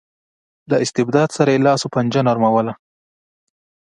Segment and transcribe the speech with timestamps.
[0.69, 2.73] له استبداد سره یې لاس و پنجه نرموله.